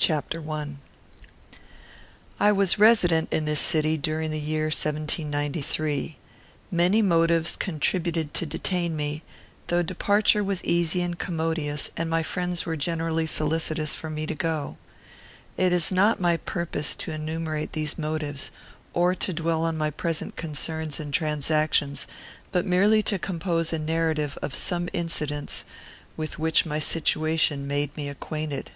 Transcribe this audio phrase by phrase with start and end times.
[0.00, 0.68] CHAPTER I.
[2.38, 6.16] I was resident in this city during the year 1793.
[6.70, 9.22] Many motives contributed to detain me,
[9.66, 14.36] though departure was easy and commodious, and my friends were generally solicitous for me to
[14.36, 14.78] go.
[15.56, 18.52] It is not my purpose to enumerate these motives,
[18.94, 22.06] or to dwell on my present concerns and transactions,
[22.52, 25.64] but merely to compose a narrative of some incidents
[26.16, 28.70] with which my situation made me acquainted.